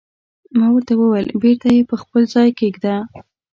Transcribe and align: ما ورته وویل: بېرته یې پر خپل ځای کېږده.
ما 0.57 0.67
ورته 0.73 0.93
وویل: 0.95 1.27
بېرته 1.41 1.67
یې 1.75 1.81
پر 1.89 1.97
خپل 2.03 2.21
ځای 2.33 2.49
کېږده. 2.59 2.95